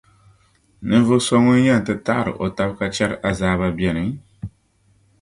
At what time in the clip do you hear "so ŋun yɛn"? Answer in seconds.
1.25-1.81